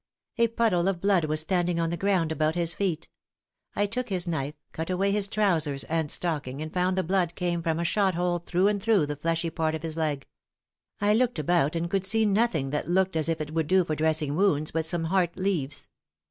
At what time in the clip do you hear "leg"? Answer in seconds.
9.97-10.25